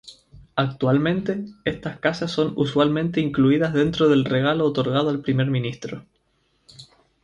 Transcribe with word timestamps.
Actualmente, 0.55 1.45
estas 1.63 1.99
casas 1.99 2.31
son 2.31 2.53
usualmente 2.55 3.21
incluidas 3.21 3.71
dentro 3.71 4.09
del 4.09 4.25
regalo 4.25 4.65
otorgado 4.65 5.11
al 5.11 5.21
Primer 5.21 5.45
Ministro. 5.45 6.05